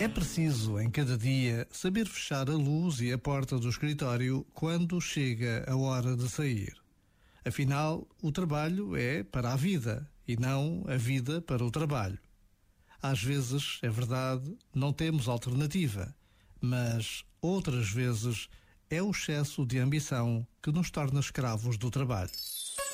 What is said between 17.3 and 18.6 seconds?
outras vezes